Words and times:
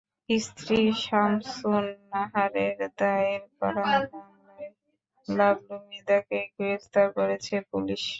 স্ত্রী 0.39 0.79
সামসুন 1.01 1.83
নাহারের 2.11 2.77
দায়ের 2.99 3.43
করা 3.59 3.83
মামলায় 4.11 4.69
লাবলু 5.27 5.75
মৃধাকে 5.87 6.39
গ্রেপ্তার 6.55 7.07
করেছে 7.17 7.55
পুলিশ। 7.71 8.03